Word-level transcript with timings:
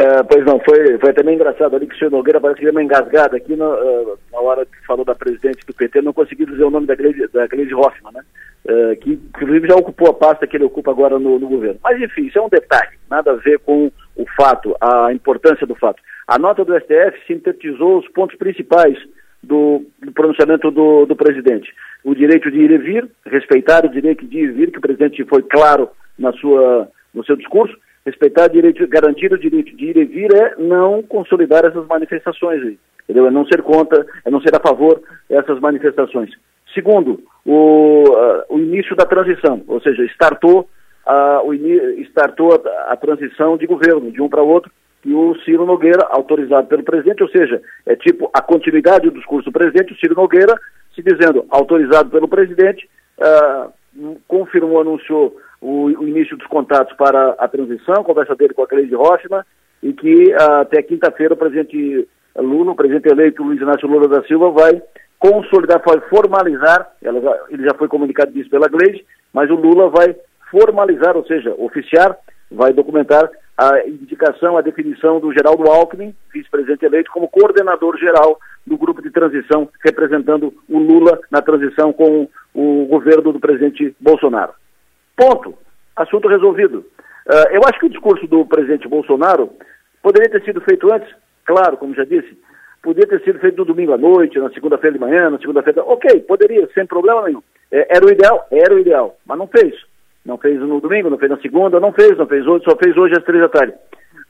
É, 0.00 0.22
pois 0.22 0.42
não, 0.46 0.58
foi, 0.60 0.96
foi 0.98 1.12
também 1.12 1.34
engraçado 1.34 1.76
ali 1.76 1.86
que 1.86 1.94
o 1.94 1.98
senhor 1.98 2.10
Nogueira 2.10 2.40
parece 2.40 2.60
que 2.60 2.64
deu 2.64 2.72
uma 2.72 2.82
engasgada 2.82 3.36
aqui 3.36 3.54
na, 3.54 3.68
uh, 3.68 4.18
na 4.32 4.40
hora 4.40 4.64
que 4.64 4.86
falou 4.86 5.04
da 5.04 5.14
presidente 5.14 5.66
do 5.66 5.74
PT, 5.74 6.00
não 6.00 6.14
consegui 6.14 6.46
dizer 6.46 6.64
o 6.64 6.70
nome 6.70 6.86
da 6.86 6.94
Gleide, 6.94 7.28
da 7.28 7.46
Gleide 7.46 7.74
Hoffmann, 7.74 8.14
né? 8.14 8.22
Uh, 8.64 8.96
que 8.96 9.12
inclusive 9.12 9.68
já 9.68 9.74
ocupou 9.74 10.08
a 10.08 10.14
pasta 10.14 10.46
que 10.46 10.56
ele 10.56 10.64
ocupa 10.64 10.90
agora 10.90 11.18
no, 11.18 11.38
no, 11.38 11.46
governo. 11.46 11.78
Mas 11.84 12.00
enfim, 12.00 12.22
isso 12.22 12.38
é 12.38 12.40
um 12.40 12.48
detalhe, 12.48 12.92
nada 13.10 13.32
a 13.32 13.34
ver 13.34 13.58
com 13.58 13.92
o 14.16 14.26
fato, 14.38 14.74
a 14.80 15.12
importância 15.12 15.66
do 15.66 15.74
fato. 15.74 16.02
A 16.26 16.38
nota 16.38 16.64
do 16.64 16.74
STF 16.80 17.20
sintetizou 17.26 17.98
os 17.98 18.08
pontos 18.08 18.38
principais 18.38 18.96
do, 19.42 19.84
do 20.02 20.12
pronunciamento 20.12 20.70
do, 20.70 21.04
do, 21.04 21.14
presidente. 21.16 21.74
O 22.02 22.14
direito 22.14 22.50
de 22.50 22.58
ir 22.58 22.70
e 22.70 22.78
vir, 22.78 23.06
respeitar 23.26 23.84
o 23.84 23.90
direito 23.90 24.24
de 24.26 24.38
ir 24.38 24.44
e 24.44 24.52
vir, 24.52 24.70
que 24.70 24.78
o 24.78 24.82
presidente 24.82 25.22
foi 25.26 25.42
claro 25.42 25.90
na 26.18 26.32
sua, 26.32 26.88
no 27.12 27.22
seu 27.22 27.36
discurso, 27.36 27.76
respeitar 28.04 28.48
direito, 28.48 28.86
garantir 28.88 29.32
o 29.32 29.38
direito 29.38 29.74
de 29.76 29.84
ir 29.86 29.96
e 29.96 30.04
vir 30.04 30.34
é 30.34 30.54
não 30.58 31.02
consolidar 31.02 31.64
essas 31.64 31.86
manifestações 31.86 32.62
aí, 32.62 32.78
entendeu? 33.04 33.26
É 33.26 33.30
não 33.30 33.46
ser 33.46 33.62
contra, 33.62 34.06
é 34.24 34.30
não 34.30 34.40
ser 34.40 34.54
a 34.54 34.60
favor 34.60 35.00
dessas 35.28 35.60
manifestações. 35.60 36.30
Segundo, 36.74 37.22
o, 37.44 38.04
uh, 38.08 38.44
o 38.48 38.58
início 38.58 38.94
da 38.94 39.04
transição, 39.04 39.62
ou 39.66 39.80
seja, 39.80 40.04
startou, 40.04 40.68
uh, 41.06 41.46
o 41.46 41.54
startou 42.04 42.52
a, 42.54 42.92
a 42.92 42.96
transição 42.96 43.56
de 43.56 43.66
governo, 43.66 44.10
de 44.10 44.22
um 44.22 44.28
para 44.28 44.42
outro, 44.42 44.70
e 45.04 45.12
o 45.14 45.34
Ciro 45.44 45.64
Nogueira, 45.64 46.06
autorizado 46.10 46.66
pelo 46.68 46.82
presidente, 46.82 47.22
ou 47.22 47.28
seja, 47.30 47.60
é 47.86 47.96
tipo 47.96 48.30
a 48.32 48.42
continuidade 48.42 49.08
do 49.08 49.16
discurso 49.16 49.50
do 49.50 49.52
presidente, 49.52 49.92
o 49.92 49.96
Ciro 49.96 50.14
Nogueira 50.14 50.54
se 50.94 51.02
dizendo 51.02 51.44
autorizado 51.50 52.10
pelo 52.10 52.28
presidente, 52.28 52.88
uh, 53.18 53.72
confirmou, 54.28 54.80
anunciou 54.80 55.36
o, 55.60 55.84
o, 55.86 56.08
início 56.08 56.36
dos 56.36 56.46
contatos 56.46 56.96
para 56.96 57.30
a 57.38 57.48
transição, 57.48 58.02
conversa 58.02 58.34
dele 58.34 58.54
com 58.54 58.62
a 58.62 58.66
Cleide 58.66 58.94
Rochman, 58.94 59.42
e 59.82 59.92
que 59.92 60.32
uh, 60.32 60.60
até 60.60 60.82
quinta-feira 60.82 61.34
o 61.34 61.36
presidente 61.36 62.08
Lula, 62.36 62.72
o 62.72 62.76
presidente 62.76 63.08
eleito 63.08 63.42
Luiz 63.42 63.60
Inácio 63.60 63.88
Lula 63.88 64.08
da 64.08 64.22
Silva, 64.24 64.50
vai 64.50 64.82
consolidar, 65.18 65.82
vai 65.84 66.00
formalizar, 66.08 66.90
ela, 67.02 67.46
ele 67.50 67.64
já 67.64 67.74
foi 67.74 67.88
comunicado 67.88 68.32
disso 68.32 68.48
pela 68.48 68.68
Gleide, 68.68 69.04
mas 69.32 69.50
o 69.50 69.54
Lula 69.54 69.90
vai 69.90 70.16
formalizar, 70.50 71.16
ou 71.16 71.24
seja, 71.26 71.54
oficiar, 71.58 72.16
vai 72.50 72.72
documentar 72.72 73.30
a 73.56 73.86
indicação, 73.86 74.56
a 74.56 74.62
definição 74.62 75.20
do 75.20 75.32
Geraldo 75.32 75.70
Alckmin, 75.70 76.14
vice-presidente 76.32 76.84
eleito, 76.86 77.10
como 77.12 77.28
coordenador 77.28 77.98
geral 77.98 78.38
do 78.66 78.78
grupo 78.78 79.02
de 79.02 79.10
transição, 79.10 79.68
representando 79.84 80.54
o 80.66 80.78
Lula 80.78 81.20
na 81.30 81.42
transição 81.42 81.92
com 81.92 82.26
o 82.54 82.86
governo 82.86 83.32
do 83.32 83.40
presidente 83.40 83.94
Bolsonaro. 84.00 84.54
Ponto. 85.16 85.56
Assunto 85.96 86.28
resolvido. 86.28 86.84
Uh, 87.26 87.48
eu 87.52 87.60
acho 87.66 87.78
que 87.78 87.86
o 87.86 87.90
discurso 87.90 88.26
do 88.26 88.46
presidente 88.46 88.88
Bolsonaro 88.88 89.50
poderia 90.02 90.30
ter 90.30 90.42
sido 90.44 90.60
feito 90.62 90.92
antes, 90.92 91.14
claro, 91.44 91.76
como 91.76 91.94
já 91.94 92.04
disse, 92.04 92.36
poderia 92.82 93.08
ter 93.08 93.24
sido 93.24 93.38
feito 93.38 93.58
no 93.58 93.64
domingo 93.64 93.92
à 93.92 93.98
noite, 93.98 94.38
na 94.38 94.50
segunda-feira 94.50 94.94
de 94.94 95.00
manhã, 95.00 95.30
na 95.30 95.38
segunda-feira. 95.38 95.82
Ok, 95.84 96.20
poderia, 96.20 96.68
sem 96.74 96.86
problema 96.86 97.22
nenhum. 97.22 97.42
É, 97.70 97.96
era 97.96 98.06
o 98.06 98.10
ideal? 98.10 98.46
Era 98.50 98.74
o 98.74 98.78
ideal, 98.78 99.16
mas 99.26 99.38
não 99.38 99.46
fez. 99.46 99.74
Não 100.24 100.38
fez 100.38 100.60
no 100.60 100.80
domingo, 100.80 101.10
não 101.10 101.18
fez 101.18 101.30
na 101.30 101.38
segunda, 101.38 101.80
não 101.80 101.92
fez, 101.92 102.16
não 102.16 102.26
fez 102.26 102.46
hoje, 102.46 102.64
só 102.64 102.76
fez 102.76 102.96
hoje 102.96 103.14
às 103.16 103.24
três 103.24 103.42
da 103.42 103.48
tarde. 103.48 103.74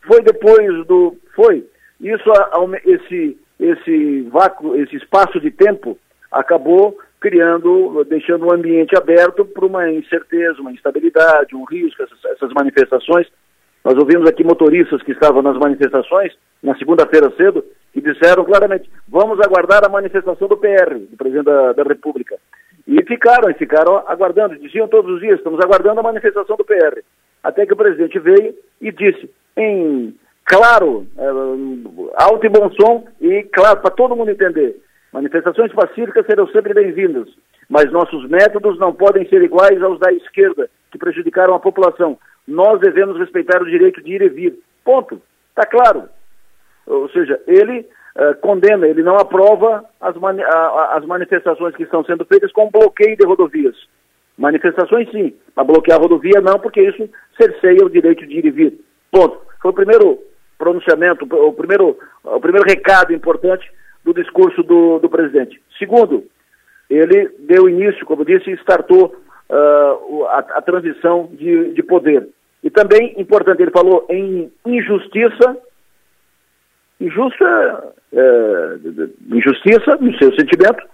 Foi 0.07 0.23
depois 0.23 0.87
do. 0.87 1.17
Foi. 1.35 1.67
Isso, 2.01 2.31
esse, 2.85 3.39
esse 3.59 4.23
vácuo, 4.31 4.75
esse 4.77 4.97
espaço 4.97 5.41
de 5.41 5.51
tempo 5.51 5.99
acabou 6.31 6.97
criando, 7.21 8.05
deixando 8.09 8.47
o 8.47 8.53
ambiente 8.53 8.97
aberto 8.97 9.45
para 9.45 9.67
uma 9.67 9.91
incerteza, 9.91 10.61
uma 10.61 10.73
instabilidade, 10.73 11.55
um 11.55 11.65
risco, 11.65 12.03
essas, 12.03 12.25
essas 12.25 12.53
manifestações. 12.53 13.27
Nós 13.85 13.97
ouvimos 13.97 14.29
aqui 14.29 14.43
motoristas 14.43 15.03
que 15.03 15.13
estavam 15.13 15.43
nas 15.43 15.57
manifestações, 15.59 16.33
na 16.63 16.77
segunda-feira 16.77 17.31
cedo, 17.37 17.65
que 17.93 18.01
disseram 18.01 18.45
claramente: 18.45 18.91
vamos 19.09 19.39
aguardar 19.41 19.85
a 19.85 19.89
manifestação 19.89 20.49
do 20.49 20.57
PR, 20.57 20.95
do 21.11 21.17
presidente 21.17 21.45
da, 21.45 21.73
da 21.73 21.83
República. 21.83 22.37
E 22.87 23.03
ficaram, 23.05 23.51
e 23.51 23.55
ficaram 23.55 24.03
aguardando, 24.07 24.59
diziam 24.59 24.89
todos 24.89 25.15
os 25.15 25.21
dias, 25.21 25.39
estamos 25.39 25.61
aguardando 25.61 26.01
a 26.01 26.03
manifestação 26.03 26.57
do 26.57 26.65
PR. 26.65 27.03
Até 27.43 27.65
que 27.65 27.73
o 27.73 27.77
presidente 27.77 28.19
veio 28.19 28.55
e 28.81 28.91
disse, 28.91 29.31
em 29.57 30.15
claro, 30.45 31.07
é, 31.17 32.23
alto 32.23 32.45
e 32.45 32.49
bom 32.49 32.71
som, 32.73 33.05
e 33.21 33.45
claro, 33.45 33.81
para 33.81 33.91
todo 33.91 34.17
mundo 34.17 34.31
entender, 34.31 34.77
manifestações 35.13 35.73
pacíficas 35.73 36.27
serão 36.27 36.47
sempre 36.49 36.75
bem-vindas, 36.75 37.29
mas 37.69 37.91
nossos 37.91 38.29
métodos 38.29 38.79
não 38.79 38.93
podem 38.93 39.29
ser 39.29 39.43
iguais 39.43 39.83
aos 39.83 39.99
da 39.99 40.13
esquerda, 40.13 40.69
que 40.91 40.99
prejudicaram 40.99 41.55
a 41.55 41.61
população. 41.61 42.19
Nós 42.47 42.81
devemos 42.81 43.19
respeitar 43.19 43.63
o 43.63 43.67
direito 43.67 44.03
de 44.03 44.13
ir 44.13 44.23
e 44.23 44.29
vir. 44.29 44.59
Ponto. 44.85 45.21
Está 45.51 45.67
claro. 45.67 46.09
Ou 46.87 47.09
seja, 47.11 47.41
ele 47.47 47.87
uh, 48.17 48.35
condena, 48.41 48.87
ele 48.87 49.03
não 49.03 49.17
aprova 49.17 49.85
as, 50.01 50.17
mani 50.17 50.43
as 50.43 51.05
manifestações 51.05 51.77
que 51.77 51.85
estão 51.85 52.05
sendo 52.05 52.25
feitas 52.25 52.51
com 52.53 52.71
bloqueio 52.71 53.17
de 53.17 53.25
rodovias. 53.25 53.77
Manifestações 54.37 55.11
sim, 55.11 55.35
mas 55.55 55.67
bloquear 55.67 55.99
a 55.99 56.03
rodovia 56.03 56.41
não, 56.41 56.59
porque 56.59 56.81
isso 56.81 57.09
cerceia 57.37 57.85
o 57.85 57.91
direito 57.91 58.27
de 58.27 58.39
ir 58.39 58.47
e 58.47 58.51
vir. 58.51 58.81
Ponto. 59.11 59.39
Foi 59.61 59.71
o 59.71 59.75
primeiro 59.75 60.19
pronunciamento, 60.59 61.25
o 61.25 61.53
primeiro, 61.53 61.99
o 62.25 62.41
primeiro 62.41 62.67
recado 62.67 63.13
importante 63.13 63.71
do 64.05 64.15
discurso 64.15 64.63
do, 64.63 64.99
do 64.99 65.09
presidente. 65.09 65.61
Segundo, 65.79 66.25
ele 66.89 67.31
deu 67.41 67.69
início, 67.69 68.07
como 68.07 68.25
disse, 68.25 68.51
e 68.51 68.55
startou 68.55 69.15
uh, 69.49 70.25
a, 70.27 70.39
a, 70.39 70.63
transição 70.63 71.29
de, 71.33 71.73
de 71.73 71.83
poder. 71.83 72.29
E 72.63 72.71
também, 72.71 73.15
importante, 73.19 73.63
ele 73.63 73.71
falou 73.71 74.07
em 74.11 74.51
injustiça 74.67 75.57
Injusta, 77.01 77.95
é, 78.13 78.77
injustiça 79.35 79.97
no 79.99 80.15
seu 80.19 80.31
sentimento, 80.35 80.85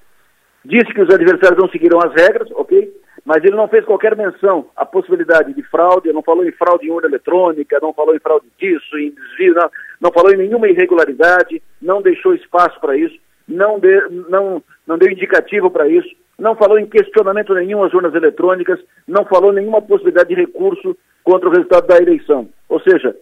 disse 0.65 0.95
que 0.95 1.03
os 1.03 1.13
adversários 1.13 1.59
não 1.61 1.69
seguiram 1.69 1.99
as 1.99 2.13
regras, 2.15 2.49
ok? 2.53 2.93
Mas 3.25 3.43
ele 3.43 3.57
não 3.57 3.67
fez 3.67 3.85
qualquer 3.85 4.17
menção 4.17 4.69
à 4.77 4.87
possibilidade 4.87 5.53
de 5.53 5.63
fraude, 5.65 6.13
não 6.13 6.23
falou 6.23 6.47
em 6.47 6.53
fraude 6.53 6.87
em 6.87 6.93
urna 6.93 7.09
eletrônica, 7.09 7.81
não 7.83 7.93
falou 7.93 8.15
em 8.15 8.21
fraude 8.21 8.47
disso, 8.57 8.97
em 8.97 9.11
desvio, 9.11 9.55
não, 9.55 9.71
não 10.01 10.13
falou 10.13 10.33
em 10.33 10.37
nenhuma 10.37 10.69
irregularidade, 10.69 11.61
não 11.87 12.03
deixou 12.03 12.35
espaço 12.35 12.79
para 12.81 12.97
isso, 12.97 13.17
não, 13.49 13.79
de, 13.79 14.09
não, 14.29 14.63
não 14.87 14.99
deu 14.99 15.11
indicativo 15.11 15.71
para 15.71 15.89
isso, 15.89 16.09
não 16.37 16.57
falou 16.57 16.79
em 16.79 16.87
questionamento 16.87 17.55
nenhum 17.55 17.83
às 17.83 17.95
urnas 17.95 18.15
eletrônicas, 18.15 18.79
não 19.07 19.25
falou 19.25 19.53
nenhuma 19.53 19.81
possibilidade 19.81 20.29
de 20.29 20.35
recurso 20.35 20.97
contra 21.25 21.49
o 21.49 21.53
resultado 21.53 21.87
da 21.87 21.97
eleição. 21.97 22.49
Ou 22.69 22.81
seja, 22.81 23.17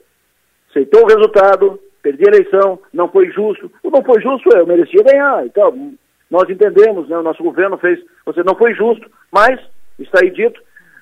aceitou 0.71 1.03
o 1.03 1.07
resultado, 1.07 1.79
perdi 2.03 2.25
a 2.27 2.37
eleição, 2.37 2.79
não 2.93 3.09
foi 3.09 3.31
justo. 3.31 3.71
O 3.83 3.91
não 3.91 4.03
foi 4.03 4.21
justo, 4.21 4.49
eu 4.57 4.67
merecia 4.67 5.05
ganhar. 5.05 5.47
Então, 5.47 5.93
nós 6.31 6.49
entendemos, 6.49 7.09
né, 7.09 7.19
o 7.19 7.23
nosso 7.23 7.43
governo 7.43 7.77
fez, 7.77 8.01
você 8.25 8.43
não 8.43 8.57
foi 8.57 8.75
justo, 8.75 9.09
mas, 9.31 9.61
está 9.99 10.21
aí 10.23 10.31
dito, 10.31 10.59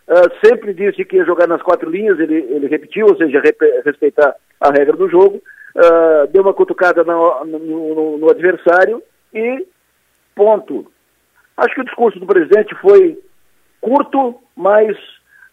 uh, 0.08 0.46
sempre 0.46 0.74
disse 0.74 1.04
que 1.04 1.16
ia 1.16 1.24
jogar 1.24 1.46
nas 1.46 1.62
quatro 1.62 1.88
linhas, 1.88 2.18
ele, 2.18 2.34
ele 2.34 2.66
repetiu, 2.66 3.06
ou 3.06 3.16
seja, 3.16 3.40
respeitar 3.84 4.34
a 4.60 4.70
regra 4.70 4.96
do 4.96 5.08
jogo, 5.08 5.40
uh, 5.76 6.26
deu 6.32 6.42
uma 6.42 6.54
cutucada 6.54 7.04
no, 7.04 7.44
no, 7.44 8.18
no 8.18 8.30
adversário 8.30 9.02
e 9.32 9.66
ponto. 10.34 10.90
Acho 11.56 11.74
que 11.74 11.80
o 11.80 11.84
discurso 11.84 12.18
do 12.18 12.26
presidente 12.26 12.74
foi 12.76 13.18
curto, 13.80 14.40
mas 14.56 14.96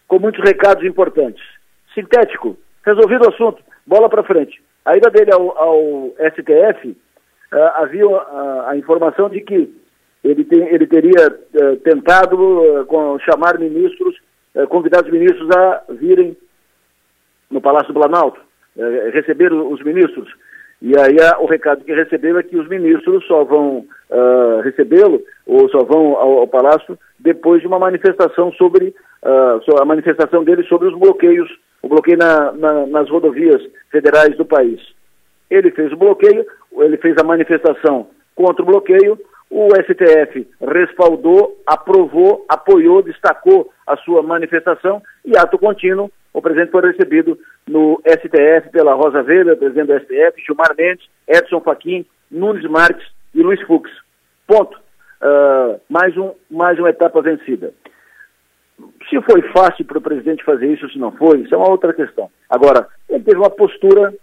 com 0.08 0.18
muitos 0.18 0.42
recados 0.42 0.84
importantes. 0.84 1.42
Sintético, 1.94 2.56
resolvido 2.84 3.26
o 3.26 3.30
assunto, 3.30 3.62
bola 3.86 4.08
para 4.08 4.22
frente. 4.22 4.62
A 4.84 4.96
ida 4.96 5.10
dele 5.10 5.32
ao, 5.32 5.56
ao 5.58 6.14
STF, 6.32 6.88
uh, 6.88 6.96
eh, 7.52 7.72
havia 7.76 8.06
uh, 8.06 8.62
a 8.66 8.76
informação 8.76 9.28
de 9.28 9.40
que 9.40 9.72
ele, 10.24 10.44
tem, 10.44 10.66
ele 10.68 10.86
teria 10.86 11.28
uh, 11.28 11.76
tentado 11.76 12.86
com, 12.86 13.18
chamar 13.20 13.58
ministros, 13.58 14.16
convidar 14.68 15.04
os 15.04 15.10
ministros 15.10 15.48
a 15.50 15.84
virem 15.90 16.36
no 17.48 17.60
Palácio 17.60 17.92
do 17.92 18.00
Planalto, 18.00 18.40
receber 19.12 19.52
os 19.52 19.82
ministros. 19.82 20.28
E 20.82 20.98
aí 20.98 21.16
o 21.38 21.46
recado 21.46 21.84
que 21.84 21.92
recebeu 21.92 22.38
é 22.38 22.42
que 22.42 22.56
os 22.56 22.68
ministros 22.68 23.26
só 23.26 23.44
vão 23.44 23.84
recebê-lo 24.62 25.22
ou 25.46 25.68
só 25.68 25.84
vão 25.84 26.16
ao, 26.16 26.38
ao, 26.38 26.48
Palácio 26.48 26.98
depois 27.18 27.60
de 27.60 27.66
uma 27.66 27.78
manifestação 27.78 28.50
sobre 28.52 28.94
a 29.22 29.84
manifestação 29.84 30.42
dele 30.42 30.62
sobre 30.64 30.88
os 30.88 30.98
bloqueios 30.98 31.50
o 31.82 31.88
bloqueio 31.88 32.18
na, 32.18 32.52
na, 32.52 32.86
nas 32.86 33.08
rodovias 33.08 33.62
federais 33.90 34.36
do 34.36 34.44
país. 34.44 34.80
Ele 35.50 35.70
fez 35.70 35.92
o 35.92 35.96
bloqueio, 35.96 36.46
ele 36.78 36.96
fez 36.98 37.16
a 37.18 37.24
manifestação 37.24 38.08
contra 38.34 38.62
o 38.62 38.66
bloqueio, 38.66 39.18
o 39.50 39.68
STF 39.74 40.46
respaldou, 40.60 41.60
aprovou, 41.66 42.44
apoiou, 42.48 43.02
destacou 43.02 43.72
a 43.86 43.96
sua 43.96 44.22
manifestação 44.22 45.02
e, 45.24 45.36
ato 45.36 45.58
contínuo, 45.58 46.10
o 46.32 46.40
presidente 46.40 46.70
foi 46.70 46.82
recebido 46.82 47.38
no 47.66 48.00
STF 48.06 48.70
pela 48.70 48.94
Rosa 48.94 49.22
Weber, 49.22 49.56
presidente 49.56 49.88
do 49.88 50.00
STF, 50.00 50.42
Gilmar 50.46 50.74
Mendes, 50.76 51.08
Edson 51.26 51.60
Fachin, 51.60 52.06
Nunes 52.30 52.68
Marques 52.70 53.06
e 53.34 53.42
Luiz 53.42 53.60
Fux. 53.62 53.90
Ponto. 54.46 54.78
Uh, 55.22 55.78
mais, 55.88 56.16
um, 56.16 56.32
mais 56.50 56.78
uma 56.78 56.88
etapa 56.88 57.20
vencida. 57.20 57.74
Se 59.08 59.20
foi 59.22 59.42
fácil 59.52 59.84
para 59.84 59.98
o 59.98 60.02
presidente 60.02 60.44
fazer 60.44 60.66
isso, 60.72 60.88
se 60.88 60.98
não 60.98 61.12
foi, 61.12 61.40
isso 61.40 61.54
é 61.54 61.58
uma 61.58 61.68
outra 61.68 61.92
questão. 61.92 62.30
Agora, 62.48 62.88
ele 63.08 63.22
teve 63.22 63.36
uma 63.36 63.50
postura 63.50 64.14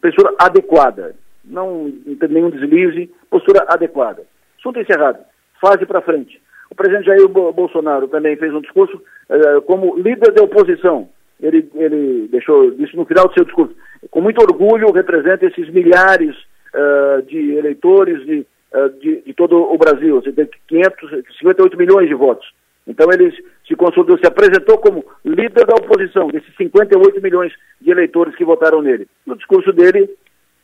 postura 0.00 0.34
adequada. 0.38 1.14
Não, 1.44 1.92
não 2.06 2.16
tem 2.16 2.28
nenhum 2.28 2.50
deslize, 2.50 3.12
postura 3.30 3.66
adequada. 3.68 4.22
Assunto 4.58 4.80
encerrado. 4.80 5.18
Fase 5.60 5.84
para 5.84 6.00
frente. 6.00 6.40
O 6.74 6.76
presidente 6.76 7.06
Jair 7.06 7.28
Bolsonaro 7.28 8.08
também 8.08 8.36
fez 8.36 8.52
um 8.52 8.60
discurso 8.60 9.00
uh, 9.30 9.62
como 9.62 9.96
líder 9.96 10.32
da 10.32 10.42
oposição. 10.42 11.08
Ele, 11.40 11.70
ele 11.76 12.26
deixou 12.32 12.72
isso 12.80 12.96
no 12.96 13.04
final 13.04 13.28
do 13.28 13.34
seu 13.34 13.44
discurso. 13.44 13.72
Com 14.10 14.20
muito 14.20 14.42
orgulho, 14.42 14.90
representa 14.90 15.46
esses 15.46 15.70
milhares 15.70 16.34
uh, 16.74 17.22
de 17.22 17.52
eleitores 17.52 18.26
de, 18.26 18.44
uh, 18.74 18.88
de, 18.98 19.22
de, 19.22 19.34
todo 19.34 19.56
o 19.56 19.78
Brasil, 19.78 20.16
Você 20.16 20.32
tem 20.32 20.48
558 20.66 21.78
milhões 21.78 22.08
de 22.08 22.14
votos. 22.14 22.52
Então 22.88 23.06
ele 23.12 23.32
se 23.68 23.76
consolidou, 23.76 24.18
se 24.18 24.26
apresentou 24.26 24.76
como 24.78 25.04
líder 25.24 25.66
da 25.66 25.76
oposição, 25.76 26.26
desses 26.26 26.54
58 26.56 27.22
milhões 27.22 27.52
de 27.80 27.92
eleitores 27.92 28.34
que 28.34 28.44
votaram 28.44 28.82
nele. 28.82 29.06
No 29.24 29.36
discurso 29.36 29.72
dele, 29.72 30.10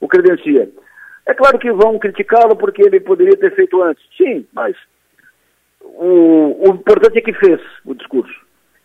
o 0.01 0.09
credencia. 0.09 0.69
É 1.25 1.35
claro 1.35 1.57
que 1.57 1.71
vão 1.71 2.01
criticá-lo 2.01 2.57
porque 2.57 2.83
ele 2.83 2.99
poderia 2.99 3.37
ter 3.37 3.55
feito 3.55 3.81
antes. 3.81 4.05
Sim, 4.17 4.45
mas 4.53 4.75
o, 5.99 6.69
o 6.69 6.75
importante 6.75 7.19
é 7.19 7.21
que 7.21 7.33
fez 7.33 7.61
o 7.85 7.95
discurso. 7.95 8.35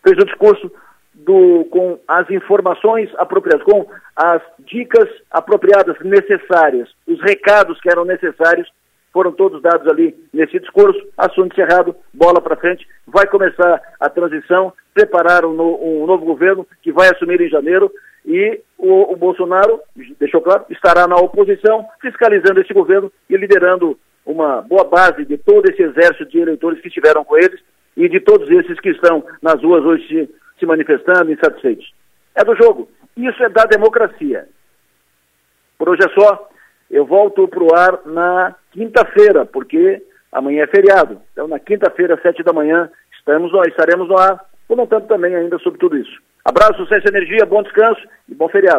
Fez 0.03 0.17
o 0.17 0.25
discurso 0.25 0.71
do, 1.13 1.65
com 1.71 1.99
as 2.07 2.29
informações 2.29 3.09
apropriadas, 3.17 3.63
com 3.63 3.87
as 4.15 4.41
dicas 4.59 5.09
apropriadas, 5.31 5.97
necessárias, 6.01 6.89
os 7.07 7.21
recados 7.21 7.79
que 7.81 7.89
eram 7.89 8.05
necessários 8.05 8.69
foram 9.15 9.31
todos 9.31 9.61
dados 9.61 9.87
ali 9.87 10.13
nesse 10.33 10.59
discurso. 10.59 10.99
Assunto 11.17 11.53
encerrado, 11.53 11.95
bola 12.13 12.41
para 12.41 12.57
frente. 12.57 12.85
Vai 13.07 13.25
começar 13.27 13.81
a 13.97 14.09
transição, 14.09 14.73
preparar 14.93 15.45
um, 15.45 15.53
um, 15.53 16.05
novo 16.05 16.25
governo 16.25 16.67
que 16.81 16.91
vai 16.91 17.07
assumir 17.09 17.39
em 17.39 17.47
janeiro 17.47 17.89
e 18.25 18.59
o, 18.77 19.13
o, 19.13 19.15
Bolsonaro, 19.15 19.79
deixou 20.19 20.41
claro, 20.41 20.65
estará 20.69 21.07
na 21.07 21.15
oposição, 21.15 21.85
fiscalizando 22.01 22.59
esse 22.59 22.73
governo 22.73 23.09
e 23.29 23.37
liderando 23.37 23.97
uma 24.35 24.61
boa 24.61 24.83
base 24.83 25.23
de 25.23 25.37
todo 25.37 25.65
esse 25.69 25.81
exército 25.81 26.25
de 26.25 26.39
eleitores 26.39 26.81
que 26.81 26.89
estiveram 26.89 27.23
com 27.23 27.37
eles 27.37 27.59
e 27.95 28.09
de 28.09 28.19
todos 28.19 28.49
esses 28.51 28.77
que 28.81 28.89
estão 28.89 29.23
nas 29.41 29.61
ruas 29.63 29.83
hoje 29.85 30.05
se, 30.07 30.35
se 30.59 30.65
manifestando, 30.65 31.31
insatisfeitos. 31.31 31.93
É 32.35 32.43
do 32.43 32.53
jogo. 32.55 32.89
Isso 33.15 33.41
é 33.41 33.49
da 33.49 33.63
democracia. 33.63 34.47
Por 35.77 35.89
hoje 35.89 36.01
é 36.05 36.19
só. 36.19 36.49
Eu 36.91 37.05
volto 37.05 37.47
para 37.47 37.63
o 37.63 37.73
ar 37.73 38.01
na 38.05 38.55
quinta-feira, 38.71 39.45
porque 39.45 40.03
amanhã 40.31 40.63
é 40.63 40.67
feriado. 40.67 41.21
Então, 41.31 41.47
na 41.47 41.57
quinta-feira, 41.57 42.19
sete 42.21 42.43
da 42.43 42.51
manhã, 42.51 42.89
estamos, 43.17 43.51
estaremos 43.67 44.09
no 44.09 44.17
ar, 44.17 44.39
comentando 44.67 45.07
também 45.07 45.33
ainda 45.33 45.57
sobre 45.59 45.79
tudo 45.79 45.97
isso. 45.97 46.21
Abraço, 46.43 46.83
sucesso 46.83 47.07
energia, 47.07 47.45
bom 47.45 47.63
descanso 47.63 48.01
e 48.29 48.35
bom 48.35 48.49
feriado. 48.49 48.73